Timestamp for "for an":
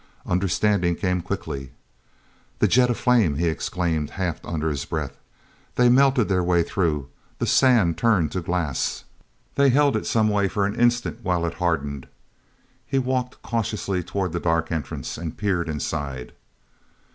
10.47-10.73